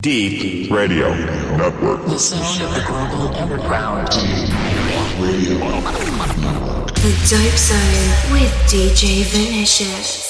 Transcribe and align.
Deep 0.00 0.70
Radio 0.70 1.12
Network. 1.58 2.06
The 2.06 2.18
sound 2.18 2.62
of 2.62 2.74
the 2.74 2.82
global 2.86 3.36
underground. 3.36 4.08
Deep 4.08 4.48
Radio 5.20 5.58
Network. 5.58 6.94
The 6.94 7.12
Dope 7.28 7.58
Zone 7.58 8.32
with 8.32 8.50
DJ 8.66 9.24
Vinicious. 9.24 10.29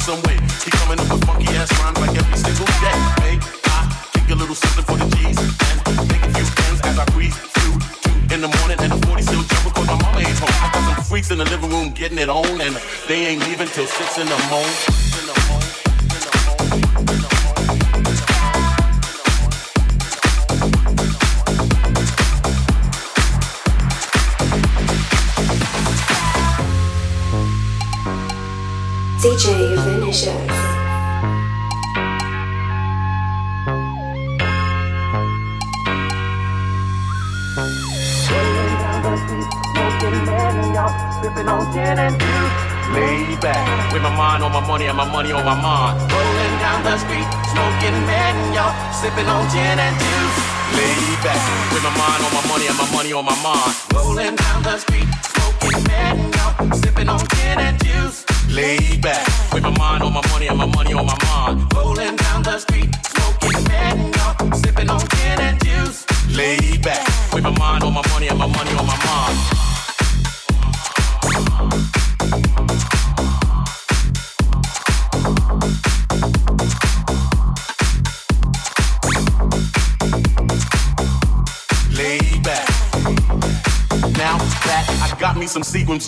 somehow, 0.00 0.22
someway 0.22 0.36
keep 0.60 0.72
coming 0.80 1.00
up 1.00 1.12
with 1.12 1.24
funky 1.24 1.46
ass 1.56 1.70
rhymes 1.80 1.98
like 2.00 2.16
every 2.16 2.36
single 2.36 2.66
day. 2.80 2.98
Hey, 3.20 3.38
I 3.64 4.08
kick 4.12 4.30
a 4.30 4.34
little 4.34 4.54
something 4.54 4.84
for 4.84 4.96
the 4.96 5.08
G's 5.16 5.38
and 5.38 6.08
make 6.08 6.22
a 6.22 6.32
few 6.32 6.44
friends 6.44 6.80
as 6.84 6.98
I 6.98 7.04
breathe 7.12 7.34
through 7.34 7.78
two 8.04 8.34
in 8.34 8.40
the 8.40 8.48
morning 8.60 8.78
and 8.80 8.92
the 8.92 9.06
40 9.06 9.22
still 9.22 9.42
jumping 9.42 9.72
cause 9.72 9.86
my 9.86 10.00
mama 10.00 10.20
ain't 10.20 10.38
home. 10.38 10.56
I 10.64 10.70
got 10.72 10.96
some 10.96 11.04
freaks 11.04 11.30
in 11.30 11.38
the 11.38 11.44
living 11.44 11.70
room 11.70 11.90
getting 11.90 12.18
it 12.18 12.28
on 12.28 12.60
and 12.60 12.76
they 13.08 13.26
ain't 13.26 13.44
leaving 13.46 13.68
till 13.68 13.86
six 13.86 14.18
in 14.18 14.26
the 14.26 14.38
morning. 14.50 15.09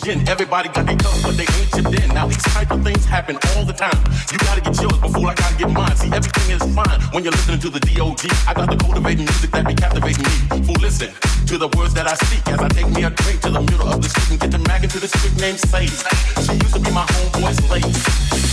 Everybody 0.09 0.69
got 0.69 0.87
their 0.87 0.97
cups, 0.97 1.23
but 1.23 1.37
they 1.37 1.47
ain't 1.47 1.71
chipped 1.71 1.95
in. 1.95 2.09
Now 2.15 2.27
these 2.27 2.43
type 2.43 2.71
of 2.71 2.83
things 2.83 3.05
happen 3.05 3.39
all 3.55 3.65
the 3.65 3.73
time. 3.73 3.95
You 4.33 4.39
gotta 4.39 4.61
get 4.61 4.75
yours 4.81 4.99
before 4.99 5.31
I 5.31 5.35
gotta 5.35 5.57
get 5.57 5.71
mine. 5.71 5.95
See, 5.97 6.11
everything 6.11 6.57
is 6.57 6.63
fine 6.75 7.01
when 7.15 7.23
you're 7.23 7.33
listening 7.33 7.61
to 7.61 7.71
the 7.71 7.79
D.O.G. 7.79 8.29
I 8.49 8.55
got 8.55 8.69
the 8.69 8.77
cultivating 8.77 9.27
music 9.27 9.51
that 9.53 9.67
be 9.67 9.75
captivating 9.75 10.25
me. 10.27 10.67
Fool, 10.67 10.81
listen 10.83 11.11
to 11.47 11.59
the 11.59 11.69
words 11.79 11.95
that 11.95 12.07
I 12.09 12.15
speak 12.15 12.43
as 12.49 12.59
I 12.59 12.69
take 12.69 12.91
me 12.91 13.05
a 13.05 13.11
drink 13.11 13.41
to 13.43 13.51
the 13.51 13.61
middle 13.61 13.89
of 13.89 14.03
the 14.03 14.09
street 14.09 14.31
and 14.33 14.41
get 14.41 14.51
the 14.51 14.59
mag 14.67 14.83
into 14.83 14.99
this 14.99 15.13
chick 15.23 15.35
named 15.39 15.61
Sadie. 15.61 15.87
She 15.87 16.55
used 16.59 16.75
to 16.75 16.81
be 16.81 16.91
my 16.91 17.07
homeboy's 17.07 17.63
lady. 17.71 17.95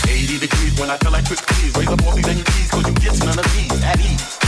80 0.06 0.38
degrees 0.38 0.78
when 0.78 0.90
I 0.90 0.98
feel 0.98 1.10
like 1.10 1.26
quick 1.26 1.42
please. 1.50 1.74
Raise 1.74 1.90
up 1.90 2.02
all 2.06 2.14
these 2.14 2.28
and 2.28 2.38
you 2.38 2.44
keys, 2.44 2.70
cause 2.70 2.86
you 2.86 2.94
get 2.94 3.18
none 3.26 3.38
of 3.38 3.46
these 3.56 3.82
at 3.82 3.98
ease. 3.98 4.39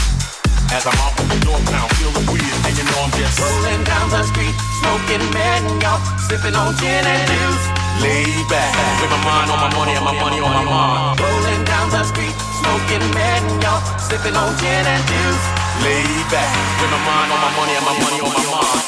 As 0.73 0.89
I'm 0.89 0.97
off 1.05 1.13
the 1.13 1.37
north 1.45 1.61
town, 1.69 1.85
feel 2.01 2.09
the 2.17 2.25
breeze, 2.25 2.49
and 2.65 2.73
you 2.73 2.81
know 2.89 3.05
I'm 3.05 3.13
just 3.13 3.37
rolling 3.37 3.85
down 3.85 4.09
the 4.09 4.25
street, 4.25 4.57
smoking 4.81 5.21
mango, 5.29 6.01
sipping 6.17 6.57
on 6.57 6.73
gin 6.81 7.05
and 7.05 7.29
juice. 7.29 7.65
Laid 8.01 8.41
back, 8.49 8.73
with 8.97 9.13
my 9.13 9.21
mind 9.21 9.53
on 9.53 9.61
my 9.61 9.69
money 9.69 9.93
and 9.93 10.01
my 10.01 10.17
money 10.17 10.41
on 10.41 10.49
my 10.49 10.65
mind. 10.65 11.21
Rolling 11.21 11.61
down 11.69 11.93
the 11.93 12.01
street, 12.01 12.33
smoking 12.57 13.05
mango, 13.13 13.73
sipping 14.01 14.33
on 14.33 14.49
gin 14.57 14.81
and 14.89 15.03
juice. 15.05 15.45
Laid 15.85 16.25
back, 16.33 16.49
with 16.81 16.89
my 16.89 16.97
mind 17.05 17.29
on 17.29 17.37
my 17.37 17.53
money 17.53 17.77
and 17.77 17.85
my 17.85 17.93
money 17.93 18.17
on 18.25 18.33
my 18.33 18.41
mind. 18.49 18.81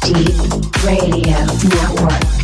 Deep 0.00 0.80
Radio 0.80 1.44
Network. 1.76 2.35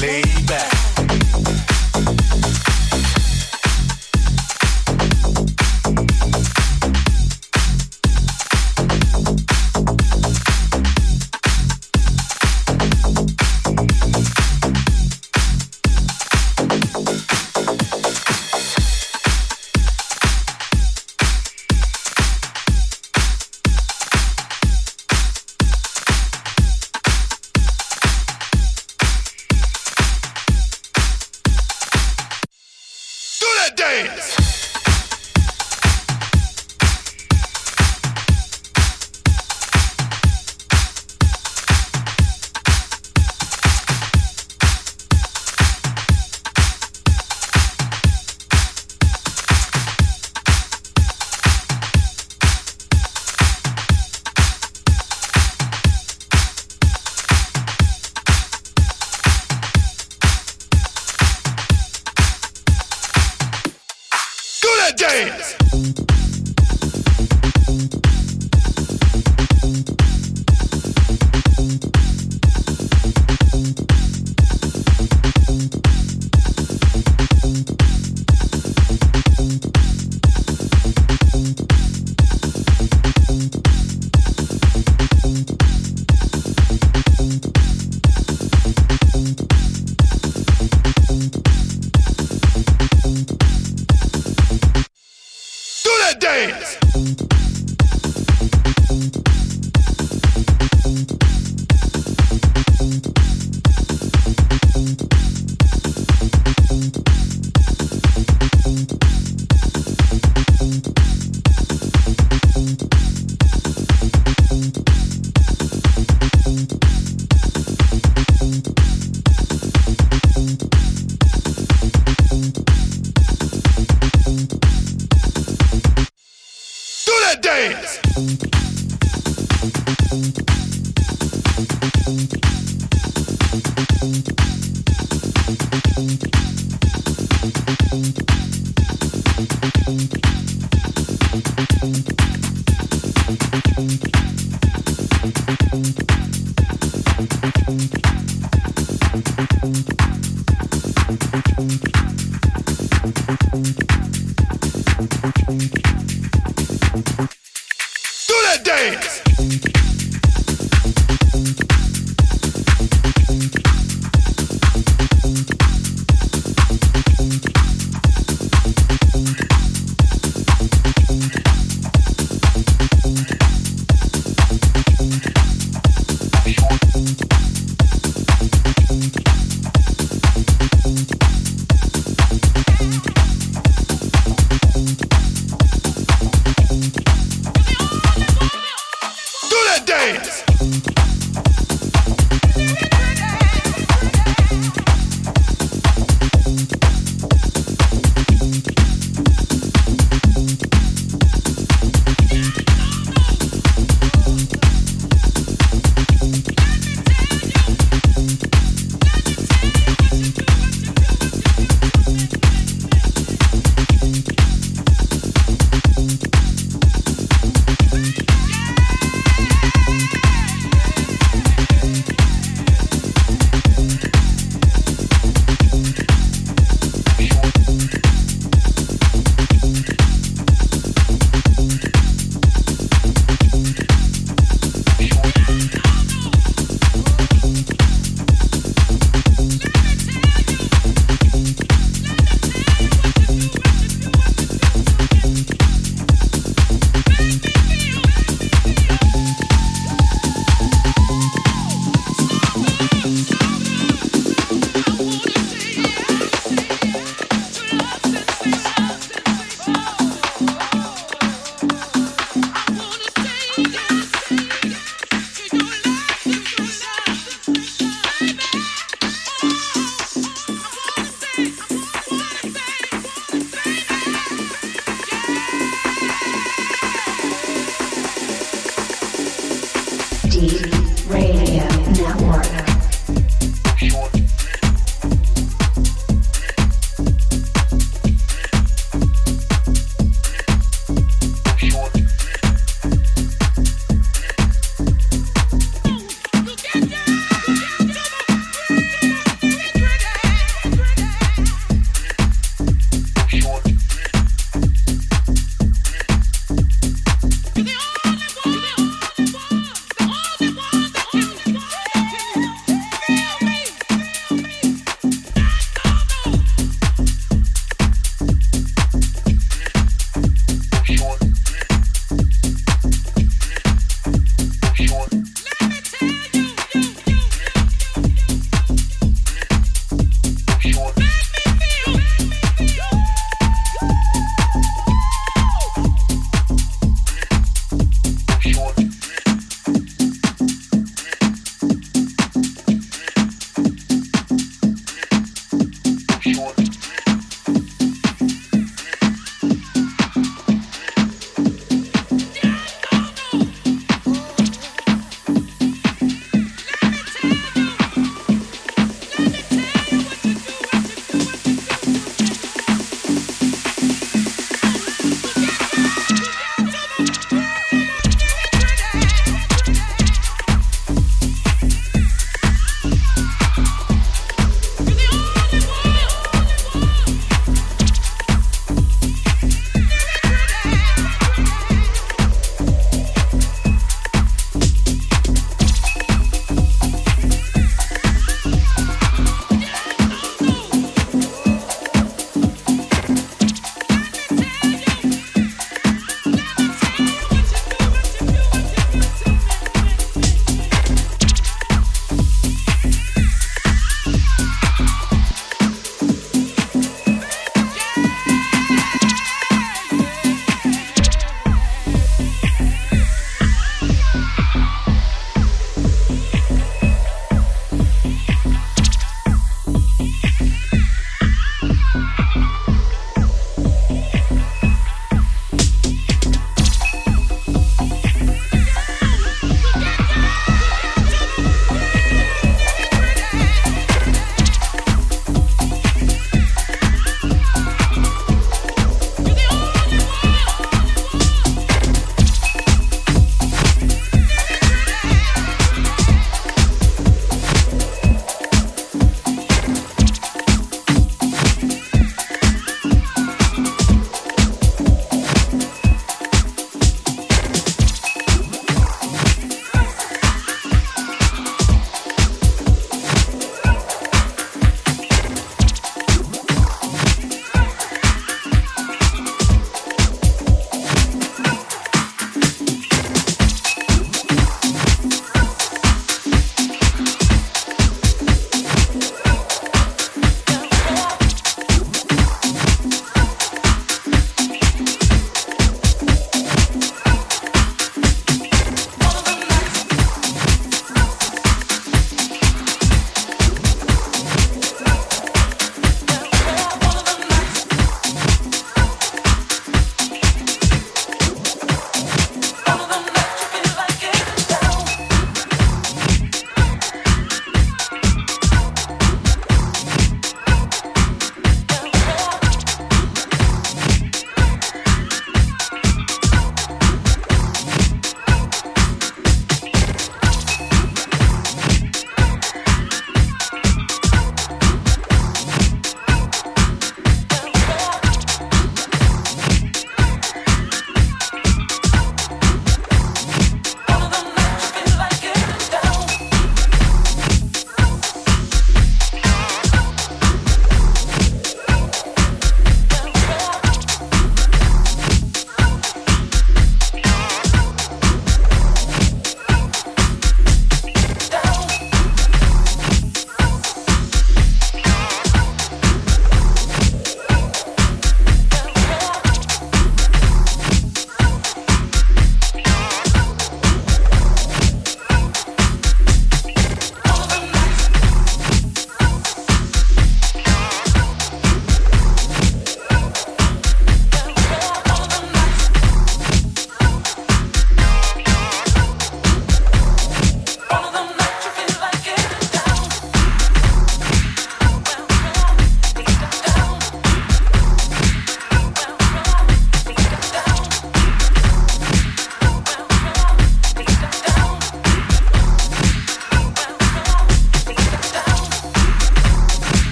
Laid 0.00 0.39
Do 65.10 65.59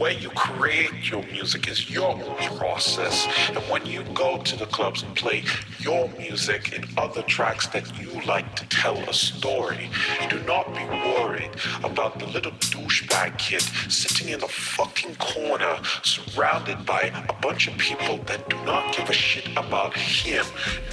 way 0.00 0.16
you 0.16 0.30
create 0.30 1.10
your 1.10 1.22
music 1.24 1.68
is 1.68 1.90
your 1.90 2.16
process. 2.56 3.28
And 3.50 3.58
when 3.70 3.84
you 3.84 4.02
go 4.14 4.38
to 4.38 4.56
the 4.56 4.64
clubs 4.64 5.02
and 5.02 5.14
play 5.14 5.44
your 5.78 6.08
music 6.16 6.74
and 6.74 6.86
other 6.96 7.22
tracks 7.22 7.66
that 7.68 7.86
you 8.00 8.10
like 8.22 8.56
to 8.56 8.66
tell 8.70 8.96
a 8.96 9.12
story, 9.12 9.90
do 10.30 10.42
not 10.44 10.74
be 10.74 10.84
worried 11.14 11.50
about 11.84 12.18
the 12.18 12.26
little 12.28 12.52
douchebag 12.52 13.36
kid 13.36 13.60
sitting 13.90 14.30
in 14.30 14.40
the 14.40 14.48
fucking 14.48 15.14
corner 15.16 15.76
surrounded 16.02 16.86
by 16.86 17.12
a 17.28 17.32
bunch 17.42 17.68
of 17.68 17.76
people 17.76 18.16
that 18.24 18.48
do 18.48 18.56
not 18.64 18.96
give 18.96 19.10
a 19.10 19.12
shit 19.12 19.48
about 19.58 19.94
him, 19.94 20.46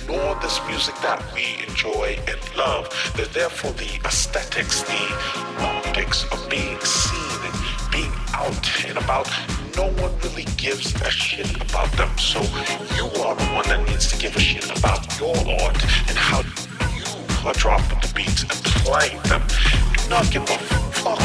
nor 0.05 0.35
this 0.41 0.59
music 0.67 0.95
that 0.95 1.23
we 1.33 1.45
enjoy 1.65 2.19
and 2.27 2.57
love. 2.57 2.89
They're 3.15 3.25
there 3.27 3.49
for 3.49 3.71
the 3.71 3.99
aesthetics, 4.05 4.81
the 4.83 5.63
optics 5.63 6.25
of 6.25 6.49
being 6.49 6.79
seen 6.81 7.26
out 8.37 8.85
and 8.85 8.97
about. 8.97 9.27
No 9.75 9.87
one 10.01 10.13
really 10.19 10.45
gives 10.57 10.93
a 11.01 11.09
shit 11.09 11.49
about 11.55 11.91
them. 11.93 12.09
So 12.17 12.39
you 12.95 13.05
are 13.23 13.35
the 13.35 13.47
one 13.57 13.67
that 13.69 13.83
needs 13.87 14.07
to 14.11 14.17
give 14.17 14.35
a 14.35 14.39
shit 14.39 14.65
about 14.77 15.01
your 15.19 15.35
art 15.61 15.77
and 16.07 16.17
how 16.17 16.41
you 16.95 17.05
are 17.47 17.53
dropping 17.53 17.99
the 17.99 18.11
beats 18.15 18.43
and 18.43 18.51
playing 18.85 19.21
them. 19.23 19.41
Do 19.97 20.09
not 20.09 20.29
give 20.31 20.43
a 20.43 20.57
fuck, 21.01 21.19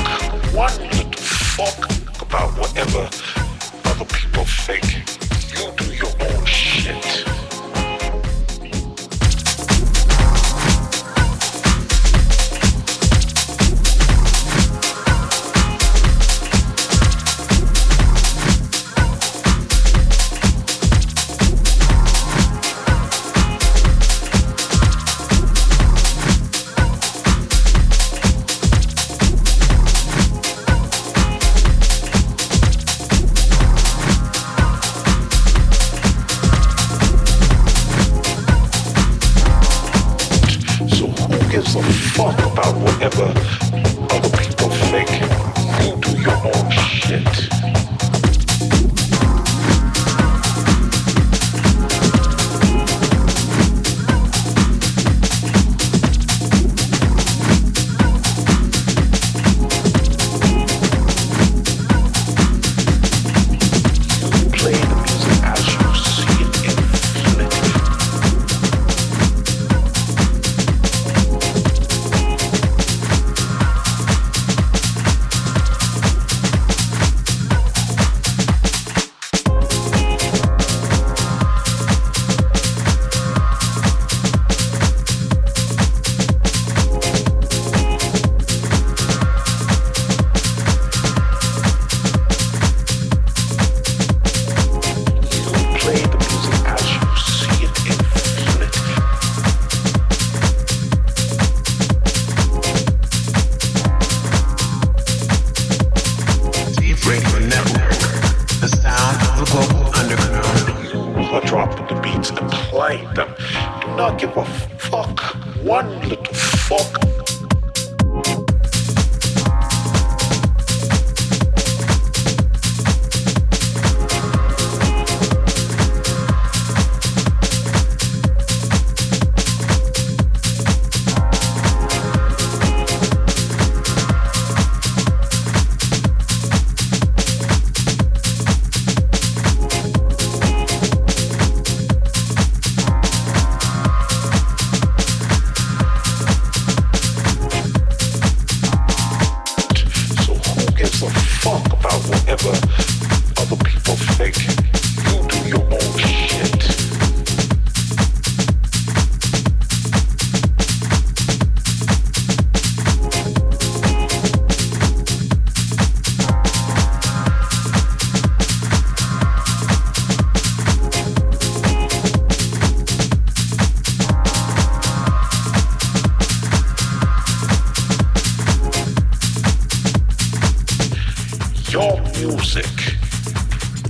one 0.55 0.77
little 0.97 1.13
fuck 1.23 1.81
about 2.23 2.57
whatever 2.59 3.05
other 3.91 4.07
people 4.07 4.45
think. 4.67 4.85
You 5.53 5.71
do 5.77 5.93
your 5.95 6.13
own 6.21 6.45
shit. 6.47 7.32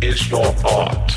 Is 0.03 0.29
your 0.29 0.47
art. 0.65 1.09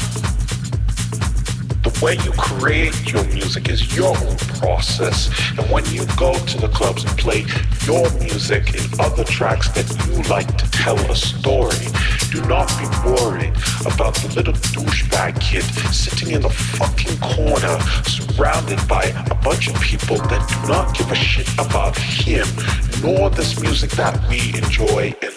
The 1.81 1.99
way 2.03 2.17
you 2.23 2.31
create 2.37 3.11
your 3.11 3.23
music 3.25 3.69
is 3.69 3.95
your 3.95 4.15
own 4.15 4.37
process. 4.59 5.29
And 5.57 5.69
when 5.71 5.83
you 5.85 6.05
go 6.17 6.33
to 6.33 6.57
the 6.59 6.67
clubs 6.67 7.03
and 7.03 7.17
play 7.17 7.45
your 7.85 8.09
music 8.19 8.79
and 8.79 8.99
other 8.99 9.23
tracks 9.23 9.69
that 9.69 9.89
you 10.07 10.21
like 10.29 10.55
to 10.57 10.69
tell 10.71 10.97
a 11.09 11.15
story, 11.15 11.87
do 12.29 12.41
not 12.47 12.67
be 12.77 12.85
worried 13.09 13.55
about 13.85 14.13
the 14.15 14.31
little 14.35 14.53
douchebag 14.53 15.39
kid 15.41 15.63
sitting 15.93 16.35
in 16.35 16.41
the 16.41 16.49
fucking 16.49 17.17
corner 17.19 17.79
surrounded 18.03 18.87
by 18.87 19.05
a 19.31 19.35
bunch 19.35 19.67
of 19.67 19.79
people 19.81 20.17
that 20.17 20.47
do 20.47 20.67
not 20.67 20.95
give 20.95 21.11
a 21.11 21.15
shit 21.15 21.51
about 21.53 21.97
him, 21.97 22.45
nor 23.01 23.29
this 23.31 23.59
music 23.59 23.89
that 23.91 24.15
we 24.29 24.53
enjoy 24.57 25.13
and 25.21 25.34